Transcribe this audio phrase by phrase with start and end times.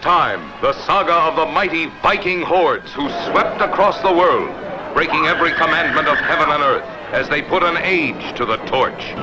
[0.00, 4.50] time, the saga of the mighty Viking hordes who swept across the world,
[4.94, 9.14] breaking every commandment of heaven and earth as they put an age to the torch.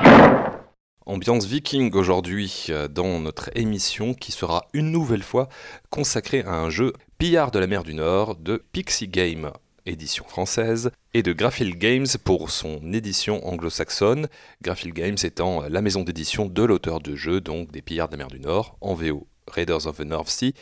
[1.05, 5.47] Ambiance viking aujourd'hui euh, dans notre émission qui sera une nouvelle fois
[5.89, 9.51] consacrée à un jeu Pillard de la mer du Nord de Pixie Game,
[9.85, 14.27] édition française, et de Graphil Games pour son édition anglo-saxonne,
[14.61, 18.17] Graphil Games étant la maison d'édition de l'auteur de jeu, donc des Pillards de la
[18.17, 20.53] mer du Nord, en VO, Raiders of the North Sea,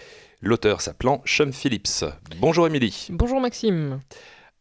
[0.42, 2.06] l'auteur s'appelant Sean Phillips.
[2.40, 3.08] Bonjour Émilie.
[3.10, 4.02] Bonjour Maxime.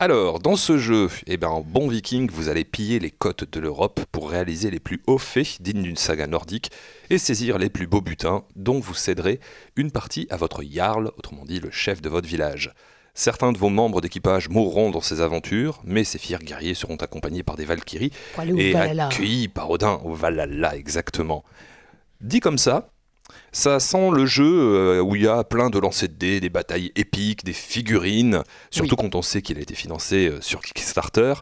[0.00, 3.60] Alors, dans ce jeu, eh ben, en bon viking, vous allez piller les côtes de
[3.60, 6.72] l'Europe pour réaliser les plus hauts faits dignes d'une saga nordique
[7.10, 9.38] et saisir les plus beaux butins dont vous céderez
[9.76, 12.74] une partie à votre jarl, autrement dit le chef de votre village.
[13.14, 17.44] Certains de vos membres d'équipage mourront dans ces aventures, mais ces fiers guerriers seront accompagnés
[17.44, 18.10] par des Valkyries
[18.58, 21.44] et accueillis par Odin au Valhalla exactement.
[22.20, 22.90] Dit comme ça,
[23.52, 26.48] ça sent le jeu euh, où il y a plein de lancers de dés, des
[26.48, 31.34] batailles épiques, des figurines, surtout quand on sait qu'il a été financé euh, sur Kickstarter.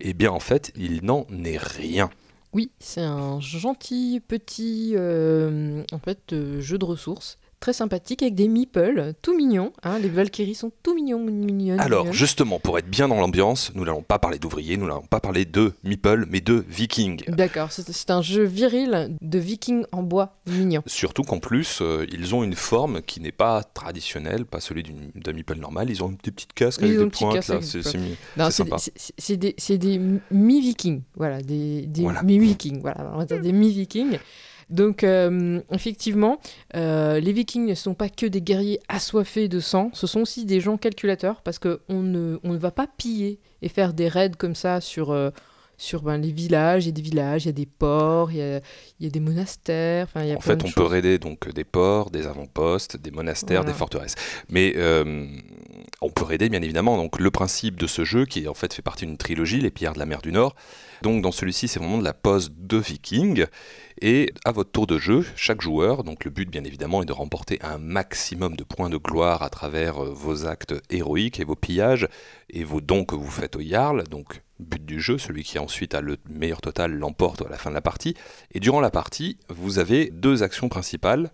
[0.00, 2.10] Eh bien, en fait, il n'en est rien.
[2.52, 8.48] Oui, c'est un gentil petit euh, en fait, jeu de ressources très sympathique avec des
[8.48, 9.72] meeples tout mignons.
[9.82, 11.80] Hein, les Valkyries sont tout mignons, mignonnes.
[11.80, 15.20] Alors, justement, pour être bien dans l'ambiance, nous n'allons pas parler d'ouvriers, nous n'allons pas
[15.20, 17.24] parler de meeples, mais de vikings.
[17.28, 20.82] D'accord, c'est un jeu viril de vikings en bois mignon.
[20.86, 24.84] Surtout qu'en plus, euh, ils ont une forme qui n'est pas traditionnelle, pas celui
[25.14, 25.90] d'un meeple normal.
[25.90, 27.50] Ils ont une petite casque avec des pointes.
[29.18, 34.18] C'est des, des mi-vikings, voilà, des, des mi-vikings, voilà, on va dire des mi-vikings.
[34.68, 36.40] Donc, euh, effectivement,
[36.74, 40.44] euh, les Vikings ne sont pas que des guerriers assoiffés de sang, ce sont aussi
[40.44, 44.32] des gens calculateurs parce qu'on ne, on ne va pas piller et faire des raids
[44.36, 45.10] comme ça sur.
[45.10, 45.30] Euh,
[45.78, 48.38] sur ben, les villages, il y a des villages, il y a des ports, il
[48.38, 48.60] y a,
[48.98, 50.08] il y a des monastères.
[50.14, 53.74] Y a en fait, on peut raider donc des ports, des avant-postes, des monastères, des
[53.74, 54.14] forteresses.
[54.48, 54.74] Mais
[56.02, 58.82] on peut raider bien évidemment donc le principe de ce jeu qui en fait fait
[58.82, 60.54] partie d'une trilogie, les Pierres de la mer du Nord.
[61.02, 63.46] Donc dans celui-ci, c'est vraiment de la pose de Viking.
[64.02, 67.12] Et à votre tour de jeu, chaque joueur, donc le but bien évidemment est de
[67.12, 71.54] remporter un maximum de points de gloire à travers euh, vos actes héroïques et vos
[71.54, 72.08] pillages
[72.50, 74.04] et vos dons que vous faites au Jarl.
[74.04, 77.70] Donc but du jeu, celui qui ensuite a le meilleur total l'emporte à la fin
[77.70, 78.14] de la partie.
[78.52, 81.30] Et durant la partie, vous avez deux actions principales.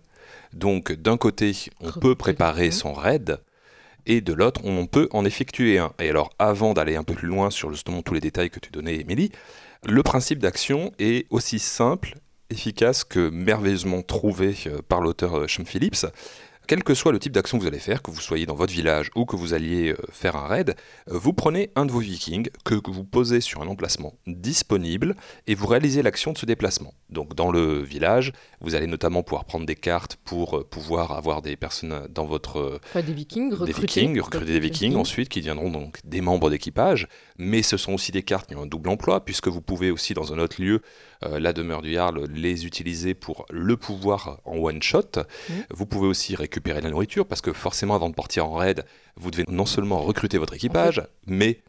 [0.53, 3.39] Donc d'un côté, on peut préparer son raid
[4.05, 5.93] et de l'autre, on peut en effectuer un.
[5.99, 8.71] Et alors, avant d'aller un peu plus loin sur justement tous les détails que tu
[8.71, 9.31] donnais, Émilie,
[9.85, 12.15] le principe d'action est aussi simple
[12.49, 16.05] efficace que merveilleusement trouvé euh, par l'auteur euh, Sean Phillips.
[16.67, 18.71] Quel que soit le type d'action que vous allez faire, que vous soyez dans votre
[18.71, 20.75] village ou que vous alliez euh, faire un raid,
[21.07, 25.15] vous prenez un de vos vikings que vous posez sur un emplacement disponible
[25.47, 26.93] et vous réalisez l'action de ce déplacement.
[27.09, 28.31] Donc dans le village,
[28.61, 32.79] vous allez notamment pouvoir prendre des cartes pour pouvoir avoir des personnes dans votre...
[32.95, 37.07] des vikings, recruter, des vikings, recruter des vikings ensuite qui deviendront donc des membres d'équipage.
[37.37, 40.13] Mais ce sont aussi des cartes qui ont un double emploi puisque vous pouvez aussi
[40.13, 40.81] dans un autre lieu euh,
[41.39, 45.01] la demeure du Jarl, les utiliser pour le pouvoir en one shot.
[45.17, 45.53] Mmh.
[45.71, 48.85] Vous pouvez aussi récupérer la nourriture parce que forcément avant de partir en raid,
[49.15, 51.61] vous devez non seulement recruter votre équipage, mais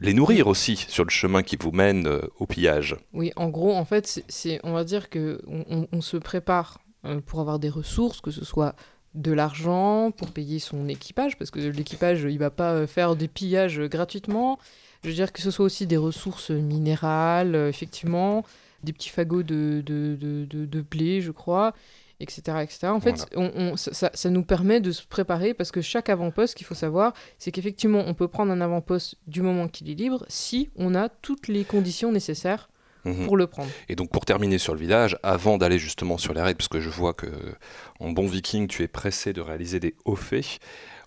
[0.00, 2.96] les nourrir aussi sur le chemin qui vous mène euh, au pillage.
[3.12, 7.40] Oui, en gros, en fait, c'est, on va dire que on, se prépare euh, pour
[7.40, 8.74] avoir des ressources, que ce soit
[9.14, 13.80] de l'argent pour payer son équipage, parce que l'équipage, il va pas faire des pillages
[13.80, 14.58] gratuitement.
[15.02, 18.44] Je veux dire que ce soit aussi des ressources minérales, effectivement,
[18.84, 21.74] des petits fagots de, de, de, de, blé, je crois,
[22.20, 22.58] etc.
[22.62, 22.86] etc.
[22.88, 26.66] En fait, on, ça, ça, nous permet de se préparer parce que chaque avant-poste, qu'il
[26.66, 30.70] faut savoir, c'est qu'effectivement, on peut prendre un avant-poste du moment qu'il est libre si
[30.76, 32.70] on a toutes les conditions nécessaires
[33.04, 33.26] mhm.
[33.26, 33.70] pour le prendre.
[33.88, 36.80] Et donc pour terminer sur le village, avant d'aller justement sur les raids, parce que
[36.80, 37.26] je vois que
[37.98, 40.58] en bon viking, tu es pressé de réaliser des hauts faits,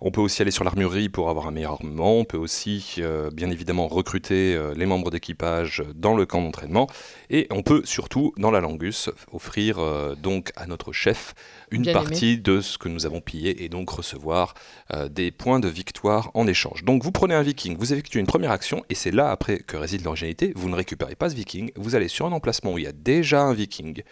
[0.04, 2.18] on peut aussi aller sur l'armurerie pour avoir un meilleur armement.
[2.18, 6.88] On peut aussi, euh, bien évidemment, recruter euh, les membres d'équipage dans le camp d'entraînement.
[7.30, 11.34] Et on peut surtout, dans la Langus, offrir euh, donc à notre chef
[11.72, 14.54] une partie de ce que nous avons pillé et donc recevoir
[15.10, 16.84] des points de victoire en échange.
[16.84, 19.76] Donc vous prenez un viking, vous effectuez une première action et c'est là après que
[19.76, 20.54] réside l'originalité.
[20.56, 22.92] Vous ne récupérez pas ce viking, vous allez sur un emplacement où il y a
[22.92, 24.04] déjà un viking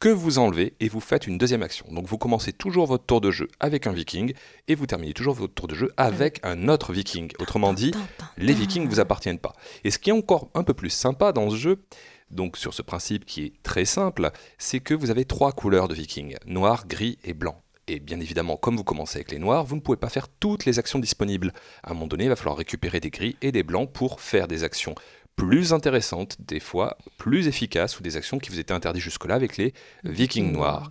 [0.00, 1.86] que vous enlevez et vous faites une deuxième action.
[1.90, 4.32] Donc vous commencez toujours votre tour de jeu avec un viking
[4.68, 7.32] et vous terminez toujours votre tour de jeu avec un autre viking.
[7.40, 7.92] Autrement dit,
[8.36, 9.54] les vikings ne vous appartiennent pas.
[9.84, 11.82] Et ce qui est encore un peu plus sympa dans ce jeu,
[12.30, 15.94] donc sur ce principe qui est très simple, c'est que vous avez trois couleurs de
[15.94, 17.60] vikings, noir, gris et blanc.
[17.88, 20.66] Et bien évidemment, comme vous commencez avec les noirs, vous ne pouvez pas faire toutes
[20.66, 21.54] les actions disponibles.
[21.82, 24.46] À un moment donné, il va falloir récupérer des gris et des blancs pour faire
[24.46, 24.94] des actions
[25.38, 29.56] plus intéressantes, des fois plus efficaces, ou des actions qui vous étaient interdites jusque-là avec
[29.56, 29.72] les
[30.04, 30.90] vikings noirs.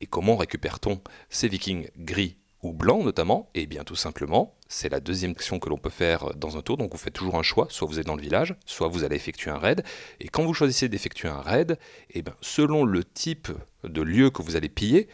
[0.00, 1.00] Et comment récupère-t-on
[1.30, 5.68] ces vikings gris ou blanc notamment, et bien tout simplement, c'est la deuxième action que
[5.68, 8.06] l'on peut faire dans un tour, donc vous faites toujours un choix, soit vous êtes
[8.06, 9.84] dans le village, soit vous allez effectuer un raid,
[10.18, 11.78] et quand vous choisissez d'effectuer un raid,
[12.10, 13.48] et bien, selon le type
[13.84, 15.06] de lieu que vous allez piller,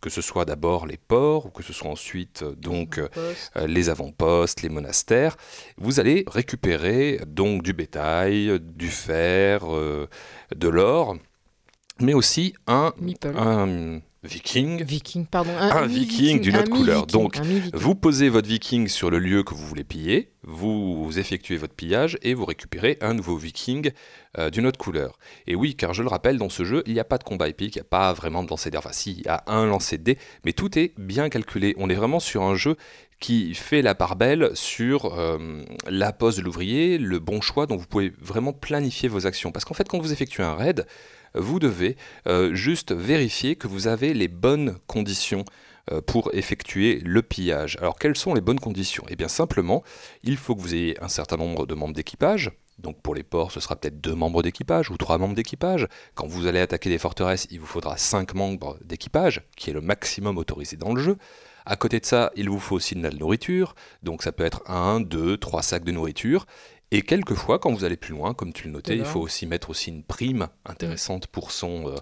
[0.00, 3.08] que ce soit d'abord les ports ou que ce soit ensuite euh, donc euh,
[3.56, 5.36] euh, les avant-postes, les monastères,
[5.76, 11.16] vous allez récupérer donc du bétail, du fer, de l'or,
[12.00, 12.92] mais aussi un,
[13.36, 14.84] un Viking.
[14.84, 15.50] Viking, pardon.
[15.58, 17.06] Un, viking, d'une autre couleur.
[17.06, 17.40] Donc,
[17.72, 22.18] vous posez votre viking sur le lieu que vous voulez piller, vous, effectuez votre pillage
[22.22, 23.92] et vous récupérez un nouveau viking
[24.38, 25.18] euh, d'une autre couleur.
[25.46, 27.48] Et oui, car je le rappelle, dans ce jeu, il n'y a pas de combat
[27.48, 28.76] épique, il n'y a pas vraiment de lancer dés.
[28.76, 31.74] Enfin, si, il y a un lancer de dés, mais tout est bien calculé.
[31.78, 32.76] On est vraiment sur un jeu
[33.20, 37.76] qui fait la part belle sur euh, la pose de l'ouvrier, le bon choix, dont
[37.76, 39.50] vous pouvez vraiment planifier vos actions.
[39.50, 40.86] Parce qu'en fait, quand vous effectuez un raid,
[41.34, 41.96] vous devez
[42.26, 45.44] euh, juste vérifier que vous avez les bonnes conditions
[45.90, 47.76] euh, pour effectuer le pillage.
[47.80, 49.04] Alors quelles sont les bonnes conditions?
[49.08, 49.82] Eh bien simplement,
[50.22, 52.52] il faut que vous ayez un certain nombre de membres d'équipage.
[52.78, 55.86] Donc pour les ports, ce sera peut-être deux membres d'équipage ou trois membres d'équipage.
[56.14, 59.82] Quand vous allez attaquer des forteresses, il vous faudra cinq membres d'équipage, qui est le
[59.82, 61.16] maximum autorisé dans le jeu.
[61.66, 64.62] À côté de ça, il vous faut aussi de la nourriture, donc ça peut être
[64.66, 66.46] un, deux, trois sacs de nourriture.
[66.92, 69.70] Et quelquefois, quand vous allez plus loin, comme tu le notais, il faut aussi mettre
[69.70, 71.96] aussi une prime intéressante pour son, euh,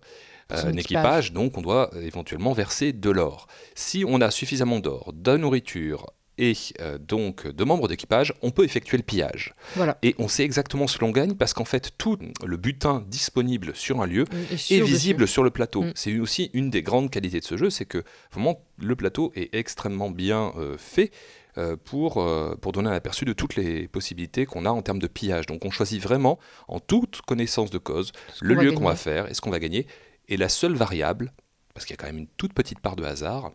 [0.52, 1.32] euh, équipage.
[1.32, 3.48] Donc, on doit éventuellement verser de l'or.
[3.74, 6.06] Si on a suffisamment d'or, de nourriture
[6.38, 9.54] et euh, donc de membres d'équipage, on peut effectuer le pillage.
[9.74, 9.98] Voilà.
[10.02, 14.00] Et on sait exactement ce l'on gagne parce qu'en fait, tout le butin disponible sur
[14.00, 15.82] un lieu est visible sur le plateau.
[15.82, 15.92] Mm.
[15.96, 19.54] C'est aussi une des grandes qualités de ce jeu, c'est que vraiment le plateau est
[19.54, 21.10] extrêmement bien fait.
[21.58, 25.00] Euh, pour, euh, pour donner un aperçu de toutes les possibilités qu'on a en termes
[25.00, 25.46] de pillage.
[25.46, 26.38] Donc on choisit vraiment,
[26.68, 29.88] en toute connaissance de cause, le lieu qu'on va faire et ce qu'on va gagner.
[30.28, 31.32] Et la seule variable,
[31.74, 33.50] parce qu'il y a quand même une toute petite part de hasard,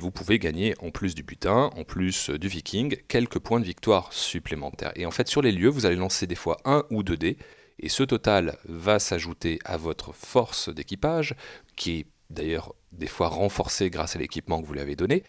[0.00, 4.12] vous pouvez gagner en plus du butin, en plus du viking, quelques points de victoire
[4.12, 4.92] supplémentaires.
[4.96, 7.36] Et en fait, sur les lieux, vous allez lancer des fois un ou deux dés,
[7.78, 11.36] et ce total va s'ajouter à votre force d'équipage,
[11.76, 15.22] qui est d'ailleurs des fois renforcée grâce à l'équipement que vous lui avez donné.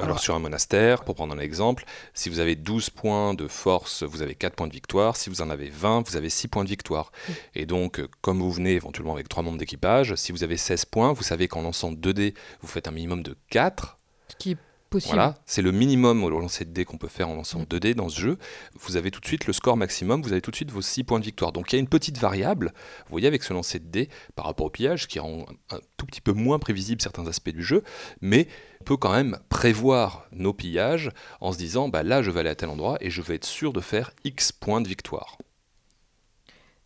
[0.00, 1.84] Alors sur un monastère, pour prendre un exemple,
[2.14, 5.16] si vous avez 12 points de force, vous avez 4 points de victoire.
[5.16, 7.10] Si vous en avez 20, vous avez 6 points de victoire.
[7.54, 11.12] Et donc, comme vous venez éventuellement avec 3 membres d'équipage, si vous avez 16 points,
[11.12, 13.98] vous savez qu'en lançant 2 dés, vous faites un minimum de 4.
[14.28, 14.56] Ce qui
[14.90, 15.16] Possible.
[15.16, 17.94] Voilà, c'est le minimum au lancer de dés qu'on peut faire en lançant 2 dés
[17.94, 18.38] dans ce jeu.
[18.80, 21.04] Vous avez tout de suite le score maximum, vous avez tout de suite vos 6
[21.04, 21.52] points de victoire.
[21.52, 24.46] Donc il y a une petite variable, vous voyez, avec ce lancer de dés par
[24.46, 27.82] rapport au pillage, qui rend un tout petit peu moins prévisible certains aspects du jeu,
[28.22, 28.48] mais
[28.86, 31.10] peut quand même prévoir nos pillages
[31.42, 33.44] en se disant bah là je vais aller à tel endroit et je vais être
[33.44, 35.36] sûr de faire X points de victoire.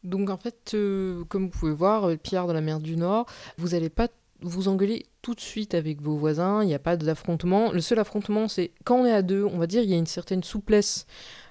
[0.02, 3.26] Donc en fait, euh, comme vous pouvez voir, euh, Pierre de la mer du Nord,
[3.56, 4.08] vous n'allez pas
[4.42, 7.72] vous engueuler tout de suite avec vos voisins, il n'y a pas d'affrontement.
[7.72, 9.98] Le seul affrontement, c'est quand on est à deux, on va dire, il y a
[9.98, 11.06] une certaine souplesse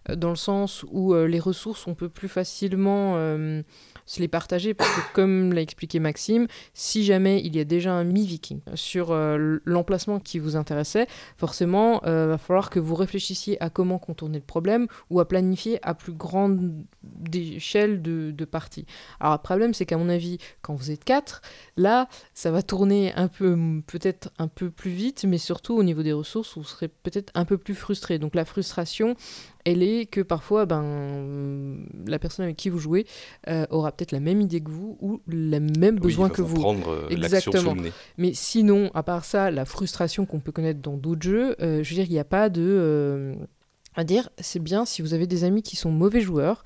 [0.10, 3.16] euh, dans le sens où les ressources, on peut plus facilement
[4.12, 7.94] se les partager parce que, comme l'a expliqué Maxime, si jamais il y a déjà
[7.94, 13.62] un mi-viking sur euh, l'emplacement qui vous intéressait, forcément, euh, va falloir que vous réfléchissiez
[13.64, 16.74] à comment contourner le problème ou à planifier à plus grande
[17.34, 18.86] échelle de, de partie.
[19.22, 21.42] Alors, le problème, c'est qu'à mon avis, quand vous êtes quatre,
[21.78, 26.04] là, ça va tourner un peu, peut-être un peu plus vite, mais surtout au niveau
[26.04, 28.20] des ressources, vous serez peut-être un peu plus frustré.
[28.20, 29.16] Donc, la frustration,
[29.66, 31.78] elle est que parfois, ben,
[32.08, 33.06] la personne avec qui vous jouez
[33.48, 36.56] euh, aura peut-être la même idée que vous ou le même besoin que vous.
[36.56, 37.76] Prendre euh, Exactement.
[38.18, 41.90] Mais sinon, à part ça, la frustration qu'on peut connaître dans d'autres jeux, euh, je
[41.90, 43.36] veux dire, il n'y a pas de
[43.96, 46.64] à dire, c'est bien si vous avez des amis qui sont mauvais joueurs.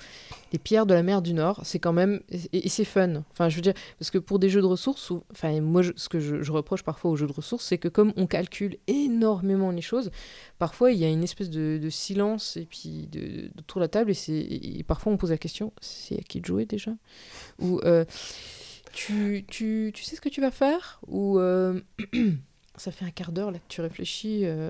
[0.56, 2.22] Les pierres de la mer du Nord, c'est quand même.
[2.54, 3.26] Et, c'est fun.
[3.32, 6.22] Enfin, je veux dire, parce que pour des jeux de ressources, enfin, moi, ce que
[6.22, 10.12] je, reproche parfois aux jeux de ressources, c'est que comme on calcule énormément les choses,
[10.58, 14.80] parfois il y a une espèce de, silence et puis de, de, la table, et,
[14.80, 16.92] et, parfois on pose la question c'est à qui de jouer déjà?
[17.60, 17.82] Ou.
[17.84, 18.06] Euh,
[18.94, 21.02] tu, tu, tu, sais ce que tu vas faire?
[21.10, 21.38] Ou.
[21.38, 21.82] Euh,
[22.78, 24.42] Ça fait un quart d'heure là que tu réfléchis.
[24.44, 24.70] Euh,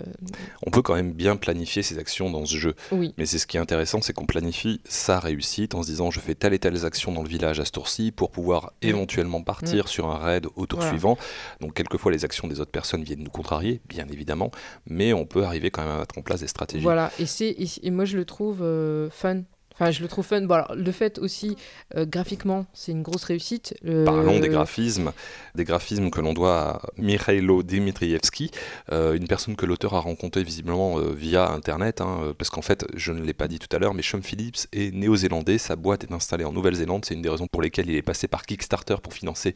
[0.66, 2.76] on peut quand même bien planifier ses actions dans ce jeu.
[2.92, 3.14] Oui.
[3.18, 6.20] Mais c'est ce qui est intéressant, c'est qu'on planifie sa réussite en se disant je
[6.20, 8.88] fais telle et telle action dans le village à ce tour-ci pour pouvoir mm.
[8.88, 9.88] éventuellement partir mm.
[9.88, 11.18] sur un raid au tour suivant.
[11.62, 14.52] Donc quelquefois les actions des autres personnes viennent nous contrarier, bien évidemment,
[14.88, 16.84] mais on peut arriver quand même à mettre en place des stratégies.
[16.84, 19.42] Voilà, et, c'est, et, moi je le trouve euh, fun
[19.78, 20.42] Enfin, je le trouve fun.
[20.42, 21.56] Bon, alors, le fait aussi,
[21.96, 23.76] euh, graphiquement, c'est une grosse réussite.
[23.84, 25.12] Le- Parlons des graphismes,
[25.54, 28.52] des graphismes que l'on doit à Mikhailo Dmitrievski,
[28.92, 32.62] euh, une personne que l'auteur a rencontrée visiblement euh, via Internet, hein, euh, parce qu'en
[32.62, 35.76] fait, je ne l'ai pas dit tout à l'heure, mais Sean Phillips est néo-zélandais, sa
[35.76, 38.46] boîte est installée en Nouvelle-Zélande, c'est une des raisons pour lesquelles il est passé par
[38.46, 39.56] Kickstarter pour financer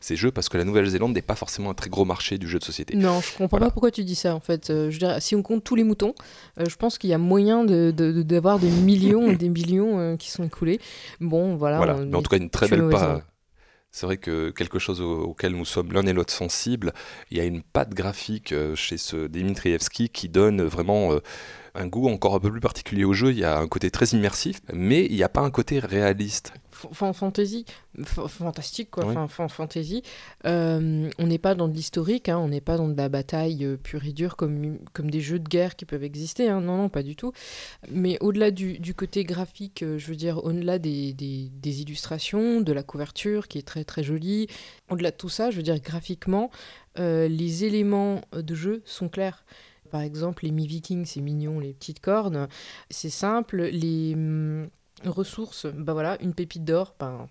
[0.00, 2.58] ses jeux, parce que la Nouvelle-Zélande n'est pas forcément un très gros marché du jeu
[2.58, 2.96] de société.
[2.96, 3.66] Non, je comprends Voilà.
[3.66, 4.70] pas pourquoi tu dis ça en fait.
[4.70, 6.14] Euh, je si on compte tous les moutons,
[6.58, 9.48] euh, je pense qu'il y a moyen de- de- de- d'avoir des millions et des
[9.48, 9.59] millions
[9.98, 10.80] euh, qui sont écoulés.
[11.20, 11.78] Bon, voilà.
[12.06, 12.98] Mais en tout cas, une très belle raison.
[13.18, 13.24] pa-
[13.92, 16.92] C'est vrai que quelque chose au- auquel nous sommes l'un et l'autre sensibles,
[17.32, 21.18] il y a une patte graphique euh, chez ce Dimitrievski qui donne vraiment euh,
[21.74, 23.32] un goût encore un peu plus particulier au jeu.
[23.32, 26.52] Il y a un côté très immersif, mais il n'y a pas un côté réaliste.
[26.92, 27.64] Fantasy,
[28.04, 29.10] fantastique quoi, Oui.
[29.12, 30.02] enfin fan- fantasy.
[30.46, 33.64] Euh, on n'est pas dans de l'historique, hein, on n'est pas dans de la bataille
[33.64, 36.76] euh, pure et dure comme, comme des jeux de guerre qui peuvent exister, hein, non,
[36.76, 37.32] non, pas du tout.
[37.90, 42.60] Mais au-delà du, du côté graphique, euh, je veux dire, au-delà des, des- des illustrations,
[42.60, 44.46] de la couverture qui est très très jolie,
[44.90, 46.50] au-delà de tout ça, je veux dire, graphiquement,
[46.98, 49.44] euh, les éléments de jeu sont clairs.
[49.90, 52.46] Par exemple, les mi-vikings, c'est mignon, les petites cornes,
[52.90, 53.62] c'est simple.
[53.72, 54.14] Les
[55.06, 57.28] ressources, bah voilà, une pépite d'or, ben,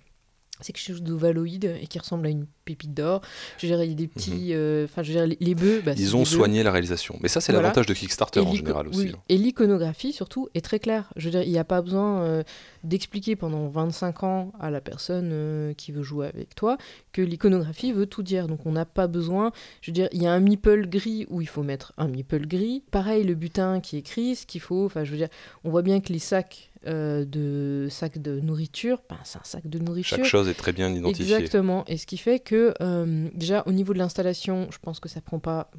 [0.61, 3.21] c'est quelque chose d'ovaloïde et qui ressemble à une pépite d'or.
[3.59, 4.49] Je a des petits.
[4.53, 5.81] euh, Enfin, dire, les, les bœufs.
[5.85, 5.97] bah, Mhm.
[6.01, 6.25] Ils ont bœufs.
[6.25, 7.17] soigné la réalisation.
[7.21, 7.69] Mais ça, c'est Voilà.
[7.69, 8.99] l'avantage de Kickstarter en général aussi.
[9.05, 9.21] oui, hein.
[9.29, 11.11] Et l'iconographie, surtout, est très claire.
[11.15, 12.43] Je veux dire, il n'y a pas besoin euh,
[12.83, 16.77] d'expliquer pendant 25 ans à la personne euh, qui veut jouer avec toi
[17.13, 18.47] que l'iconographie veut tout dire.
[18.49, 19.53] Donc, on n'a pas besoin.
[19.81, 22.45] Je veux dire, il y a un meeple gris où il faut mettre un meeple
[22.47, 22.83] gris.
[22.91, 24.85] Pareil, le butin qui est écrit, ce qu'il faut.
[24.85, 25.29] Enfin, je veux dire,
[25.63, 29.67] on voit bien que les sacs euh, de sacs de nourriture, ben, c'est un sac
[29.67, 30.17] de nourriture.
[30.17, 31.35] Chaque chose est très bien identifiée.
[31.35, 31.83] Exactement.
[31.87, 35.19] Et ce qui fait que, euh, déjà, au niveau de l'installation, je pense que ça
[35.19, 35.69] prend pas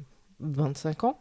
[0.41, 1.19] 25 ans.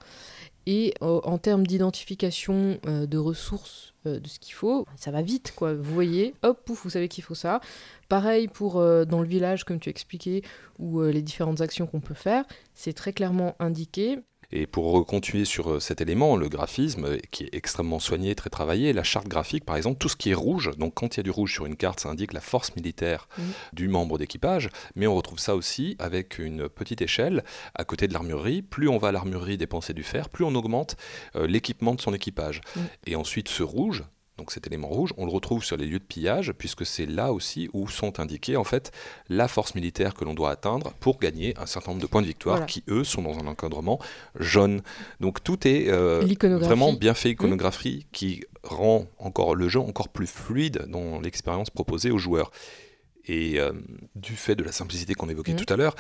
[0.67, 5.73] Et euh, en termes d'identification de ressources, de ce qu'il faut, ça va vite, quoi.
[5.75, 7.61] Vous voyez, hop, pouf, vous savez qu'il faut ça.
[8.09, 10.43] Pareil pour dans le village, comme tu expliquais,
[10.79, 12.45] ou les différentes actions qu'on peut faire,
[12.75, 14.19] c'est très clairement indiqué.
[14.53, 18.51] Et pour continuer sur euh, cet élément, le graphisme, euh, qui est extrêmement soigné, très
[18.51, 21.21] travaillé, la charte graphique, par exemple, tout ce qui est rouge, donc quand il y
[21.21, 23.29] a du rouge sur une carte, ça indique la force militaire
[23.73, 28.13] du membre d'équipage, mais on retrouve ça aussi avec une petite échelle à côté de
[28.13, 28.63] l'armurerie.
[28.63, 30.97] Plus on va à l'armurerie dépenser du fer, plus on augmente
[31.37, 32.61] euh, l'équipement de son équipage.
[33.07, 34.05] Et ensuite, ce rouge,
[34.41, 37.31] donc cet élément rouge, on le retrouve sur les lieux de pillage, puisque c'est là
[37.35, 38.91] aussi où sont indiqués en fait
[39.29, 42.27] la force militaire que l'on doit atteindre pour gagner un certain nombre de points de
[42.27, 42.67] victoire Voilà.
[42.67, 43.99] qui, eux, sont dans un encadrement
[44.39, 44.81] jaune.
[45.21, 46.25] Donc tout est euh,
[46.59, 52.11] vraiment bien fait, iconographie, qui rend encore le jeu encore plus fluide dans l'expérience proposée
[52.11, 52.51] aux joueurs.
[53.27, 53.73] Et euh,
[54.17, 55.59] du fait de la simplicité qu'on évoquait Mhm.
[55.65, 55.95] tout à l'heure,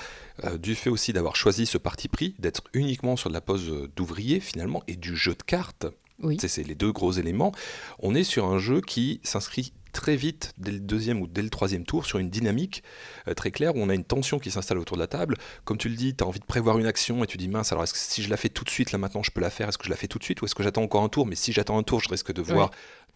[0.45, 3.71] euh, du fait aussi d'avoir choisi ce parti pris, d'être uniquement sur de la pose
[3.95, 5.87] d'ouvrier finalement, et du jeu de cartes,
[6.23, 6.37] Oui.
[6.41, 7.53] c'est les deux gros éléments,
[7.99, 11.51] on est sur un jeu qui s'inscrit très vite, dès le deuxième ou dès le
[11.51, 12.83] troisième tour, sur une dynamique
[13.29, 15.37] euh, très claire où on a une tension qui s'installe autour de la table.
[15.65, 17.73] Comme tu le dis, tu as envie de prévoir une action et tu dis mince,
[17.73, 19.51] alors est-ce que si je la fais tout de suite, là maintenant je peux la
[19.51, 21.09] faire, est-ce que je la fais tout de suite ou est-ce que j'attends encore un
[21.09, 21.27] tour?
[21.27, 22.71] Mais si j'attends un tour, je risque de voir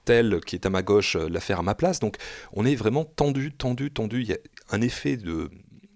[0.05, 2.01] tel qui est à ma gauche euh, la faire à ma place.
[2.01, 2.17] Donc
[2.53, 4.23] on est vraiment tendu, tendu, tendu.
[4.23, 4.39] Il y a
[4.71, 5.51] un effet de,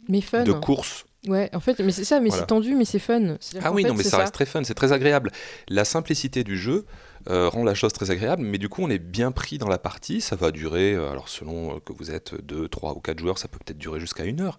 [0.09, 0.45] Mais fun.
[0.45, 1.07] de course.
[1.29, 2.43] Ouais, en fait, mais c'est ça, mais Voilà.
[2.43, 3.37] c'est tendu, mais c'est fun.
[3.63, 5.31] Ah oui, fait, non, mais ça, reste très fun, c'est très agréable.
[5.69, 6.87] La simplicité du jeu
[7.29, 9.79] euh, rend la chose très agréable, mais du coup, on est bien pris dans la
[9.79, 10.23] partie.
[10.23, 13.39] Ça va durer, euh, alors selon euh, que vous êtes 2, 3 ou 4 joueurs,
[13.39, 14.59] ça peut peut-être durer jusqu'à une heure.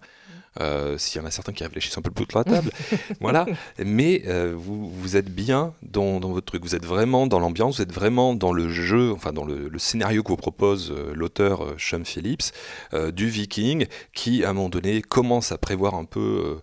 [0.60, 2.70] Euh, S'il y en a certains qui réfléchissent un peu plus de la table,
[3.20, 3.46] voilà.
[3.78, 7.76] Mais euh, vous, vous êtes bien dans, dans votre truc, vous êtes vraiment dans l'ambiance,
[7.76, 11.12] vous êtes vraiment dans le jeu, enfin dans le, le scénario que vous propose euh,
[11.14, 12.52] l'auteur Sean Phillips,
[13.12, 16.60] du Viking, qui à un moment donné commence à prévoir un peu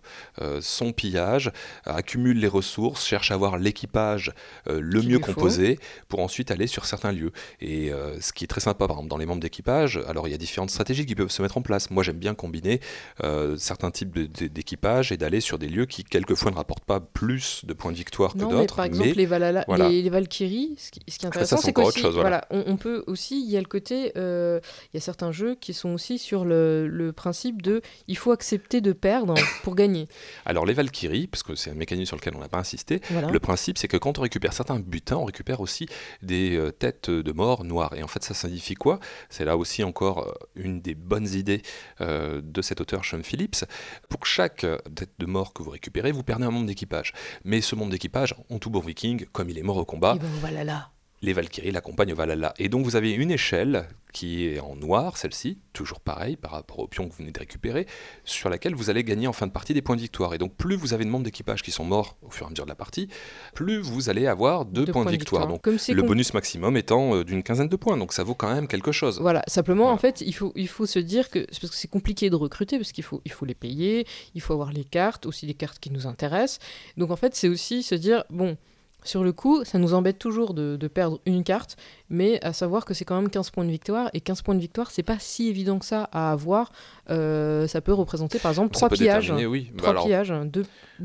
[0.60, 1.50] son pillage,
[1.84, 4.32] accumule les ressources, cherche à avoir l'équipage
[4.66, 5.32] le mieux faut.
[5.32, 5.78] composé
[6.08, 7.32] pour ensuite aller sur certains lieux.
[7.60, 7.90] Et
[8.20, 10.38] ce qui est très sympa, par exemple, dans les membres d'équipage, alors il y a
[10.38, 11.90] différentes stratégies qui peuvent se mettre en place.
[11.90, 12.80] Moi, j'aime bien combiner
[13.24, 16.84] euh, certains types de- de- d'équipage et d'aller sur des lieux qui, quelquefois, ne rapportent
[16.84, 18.74] pas plus de points de victoire que Non, d'autres.
[18.76, 19.62] par exemple, mais- les, voilà.
[19.88, 22.44] les, les Valkyries, ce qui, ce qui est intéressant, c'est chose, voilà.
[22.50, 24.58] on, on peut aussi, il y a le côté, euh,
[24.92, 28.32] il y a certains jeux qui sont aussi sur le, le principe de, il faut
[28.32, 30.08] accepter de perdre pour gagner.
[30.44, 33.30] Alors, les Valkyries, parce que c'est un mécanisme sur lequel on n'a pas insisté, Voilà.
[33.30, 35.86] Le principe, c'est que quand on récupère certains butins, on récupère aussi
[36.22, 37.94] des euh, têtes de mort noires.
[37.94, 38.98] Et en fait, ça signifie quoi?
[39.30, 41.62] C'est là aussi encore euh, une des bonnes idées
[42.00, 43.64] euh, de cet auteur Sean Phillips.
[44.08, 47.12] Pour chaque euh, tête de mort que vous récupérez, vous perdez un membre d'équipage.
[47.44, 50.18] Mais ce membre d'équipage, en tout bon viking, comme il est mort au combat, Et
[50.18, 50.88] ben.
[51.22, 52.54] Les Valkyries l'accompagnent au Valhalla.
[52.58, 56.78] Et donc vous avez une échelle qui est en noir, celle-ci, toujours pareil par rapport
[56.78, 57.86] au pion que vous venez de récupérer,
[58.24, 60.34] sur laquelle vous allez gagner en fin de partie des points de victoire.
[60.34, 62.50] Et donc plus vous avez de membres d'équipage qui sont morts au fur et à
[62.50, 63.08] mesure de la partie,
[63.54, 65.46] plus vous allez avoir de points, de victoire.
[65.46, 68.66] Donc le bonus maximum étant euh, d'une quinzaine de points, donc ça vaut quand même
[68.66, 69.20] quelque chose.
[69.20, 72.30] Voilà, simplement en fait il faut, il faut se dire que, parce que c'est compliqué
[72.30, 75.46] de recruter, parce qu'il faut, il faut les payer, il faut avoir les cartes, aussi
[75.46, 76.60] les cartes qui nous intéressent.
[76.96, 78.56] Donc en fait c'est aussi se dire, bon,
[79.04, 81.76] sur le coup, ça nous embête toujours de, perdre une carte,
[82.10, 84.60] mais à savoir que c'est quand même 15 points de victoire, et 15 points de
[84.60, 86.72] victoire, c'est pas si évident que ça à avoir.
[87.10, 89.30] Euh, ça peut représenter par exemple 3 pillages.
[89.30, 89.70] Oui.
[89.76, 90.32] 3 bah pillages,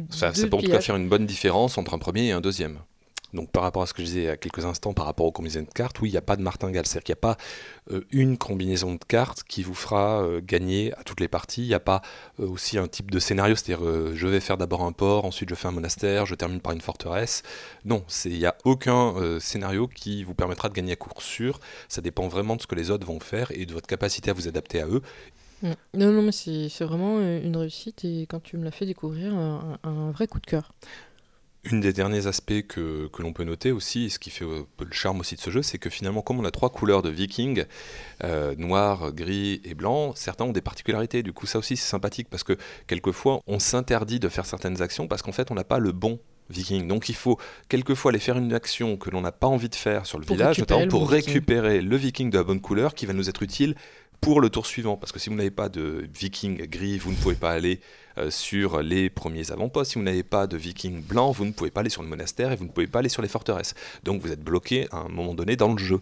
[0.09, 2.79] ça, peut en tout cas faire une bonne différence entre un premier et un deuxième.
[3.33, 5.63] Donc par rapport à ce que je disais a quelques instants, par rapport aux combinaisons
[5.63, 6.85] de cartes, oui, il n'y a pas de martingale.
[6.85, 7.37] C'est-à-dire qu'il n'y a pas
[7.91, 11.63] euh, une combinaison de cartes qui vous fera euh, gagner à toutes les parties.
[11.63, 12.01] Il n'y a pas
[12.39, 15.55] euh, aussi un type de scénario, c'est-à-dire je vais faire d'abord un port, ensuite je
[15.55, 17.43] fais un monastère, je termine par une forteresse.
[17.85, 21.59] Non, il n'y a aucun scénario qui vous permettra de gagner à court sûr.
[21.89, 24.33] Ça dépend vraiment de ce que les autres vont faire et de votre capacité à
[24.33, 25.01] vous adapter à eux.
[25.61, 25.71] Mm.
[25.95, 30.11] Non, non, mais c'est vraiment une réussite et quand tu me l'as fait découvrir, un
[30.11, 30.73] vrai coup de cœur.
[31.71, 34.63] Une des derniers aspects que, que l'on peut noter aussi, et ce qui fait euh,
[34.79, 37.09] le charme aussi de ce jeu, c'est que finalement, comme on a trois couleurs de
[37.09, 37.63] viking,
[38.23, 41.23] euh, noir, gris et blanc, certains ont des particularités.
[41.23, 45.07] Du coup, ça aussi, c'est sympathique parce que quelquefois, on s'interdit de faire certaines actions
[45.07, 46.87] parce qu'en fait, on n'a pas le bon viking.
[46.87, 47.39] Donc il faut
[47.69, 50.59] quelquefois aller faire une action que l'on n'a pas envie de faire sur le village,
[50.59, 53.75] notamment pour récupérer le viking de la bonne couleur qui va nous être utile
[54.21, 54.97] pour le tour suivant.
[54.97, 57.79] Parce que si vous n'avez pas de viking gris, vous ne pouvez pas aller
[58.17, 59.91] euh, sur les premiers avant-postes.
[59.91, 62.51] Si vous n'avez pas de viking blanc, vous ne pouvez pas aller sur le monastère
[62.51, 63.73] et vous ne pouvez pas aller sur les forteresses.
[64.03, 65.99] Donc vous êtes bloqué à un moment donné dans le jeu.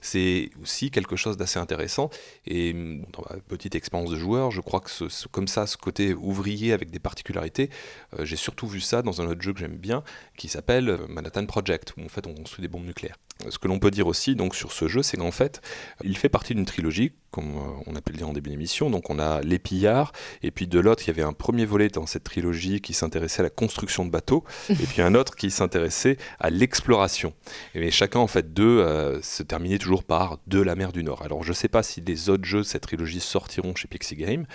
[0.00, 2.10] C'est aussi quelque chose d'assez intéressant.
[2.46, 4.90] Et dans ma petite expérience de joueur, je crois que
[5.30, 7.70] comme ça, ce côté ouvrier avec des particularités,
[8.18, 10.02] euh, j'ai surtout vu ça dans un autre jeu que j'aime bien
[10.36, 13.16] qui s'appelle euh, Manhattan Project, où en fait on construit des bombes nucléaires.
[13.50, 15.60] Ce que l'on peut dire aussi donc sur ce jeu, c'est qu'en fait,
[16.04, 17.56] il fait partie d'une trilogie, comme
[17.86, 18.90] on a pu le dire en début d'émission.
[18.90, 21.88] Donc on a les pillards, et puis de l'autre, il y avait un premier volet
[21.88, 25.50] dans cette trilogie qui s'intéressait à la construction de bateaux, et puis un autre qui
[25.50, 27.34] s'intéressait à l'exploration.
[27.74, 31.22] Et chacun, en fait, deux euh, se terminait toujours par de la mer du Nord.
[31.22, 34.16] Alors je ne sais pas si les autres jeux de cette trilogie sortiront chez Pixie
[34.16, 34.46] Game.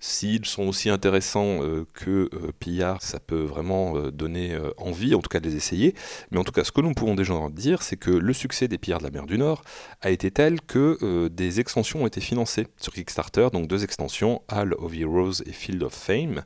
[0.00, 5.20] S'ils sont aussi intéressants euh, que euh, Pillard, ça peut vraiment euh, donner envie, en
[5.20, 5.94] tout cas de les essayer.
[6.30, 8.78] Mais en tout cas, ce que nous pouvons déjà dire, c'est que le succès des
[8.78, 9.62] Pillards de la mer du Nord
[10.00, 14.74] a été tel que des extensions ont été financées sur Kickstarter, donc deux extensions, Hall
[14.78, 16.42] of Heroes et Field of Fame,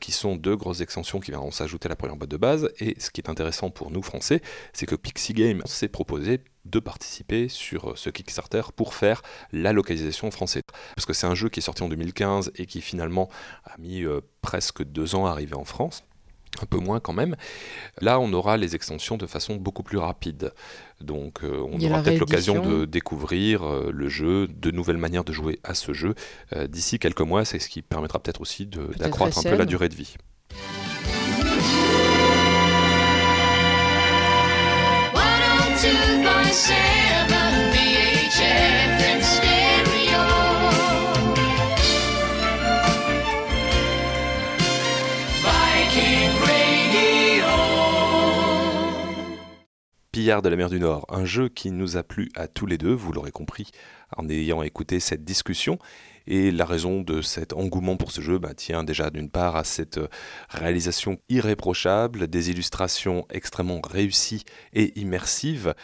[0.00, 2.70] qui sont deux grosses extensions qui vont s'ajouter à la première boîte de base.
[2.80, 6.78] Et ce qui est intéressant pour nous français, c'est que Pixie Game s'est proposé de
[6.78, 10.62] participer sur ce Kickstarter pour faire la localisation française.
[10.94, 13.28] Parce que c'est un jeu qui est sorti en 2015 et qui finalement
[13.64, 16.04] a mis euh, presque deux ans à arriver en France
[16.62, 17.36] un peu moins quand même.
[18.00, 20.52] Là, on aura les extensions de façon beaucoup plus rapide.
[21.00, 25.32] Donc, euh, on aura peut-être l'occasion de découvrir euh, le jeu, de nouvelles manières de
[25.32, 26.14] jouer à ce jeu
[26.68, 27.44] d'ici quelques mois.
[27.44, 30.16] C'est ce qui permettra peut-être aussi d'accroître un peu la durée de vie.
[50.10, 52.76] Pillard de la mer du Nord, un jeu qui nous a plu à tous les
[52.76, 53.70] deux, vous l'aurez compris
[54.16, 55.78] en ayant écouté cette discussion.
[56.30, 59.64] Et la raison de cet engouement pour ce jeu bah, tient déjà d'une part à
[59.64, 59.98] cette
[60.50, 64.44] réalisation irréprochable, des illustrations extrêmement réussies
[64.74, 65.74] et immersives,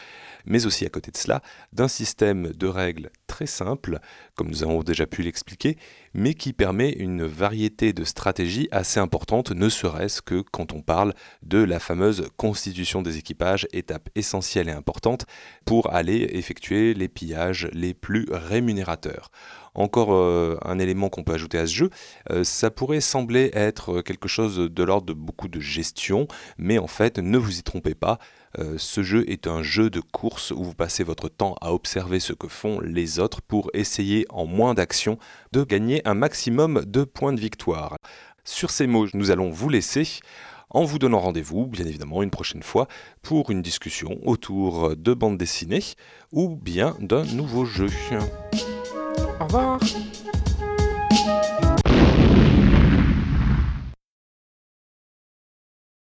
[0.45, 1.41] mais aussi à côté de cela,
[1.73, 3.99] d'un système de règles très simple,
[4.37, 5.77] comme nous avons déjà pu l'expliquer,
[6.13, 11.15] mais qui permet une variété de stratégies assez importante, ne serait-ce que quand on parle
[11.43, 15.25] de la fameuse constitution des équipages, étape essentielle et importante
[15.65, 19.31] pour aller effectuer les pillages les plus rémunérateurs.
[19.75, 21.91] Encore euh, un élément qu'on peut ajouter à ce jeu,
[22.31, 26.87] euh, ça pourrait sembler être quelque chose de l'ordre de beaucoup de gestion, mais en
[26.87, 28.19] fait ne vous y trompez pas,
[28.59, 32.21] euh, ce jeu est un jeu de course où vous passez votre temps à observer
[32.21, 35.19] ce que font les autres pour essayer en moins d'actions
[35.53, 37.97] de gagner un maximum de points de victoire.
[38.45, 40.07] Sur ces mots, nous allons vous laisser
[40.75, 42.89] en vous donnant rendez-vous, bien évidemment, une prochaine fois
[43.23, 45.83] pour une discussion autour de bande dessinée
[46.33, 47.89] ou bien d'un nouveau jeu.
[49.41, 49.81] Au revoir